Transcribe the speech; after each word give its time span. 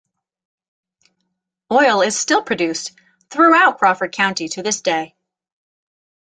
Oil 1.71 2.01
is 2.01 2.17
still 2.19 2.41
produced 2.41 2.93
throughout 3.29 3.77
Crawford 3.77 4.11
County 4.11 4.47
to 4.49 4.63
this 4.63 4.81
day. 4.81 5.15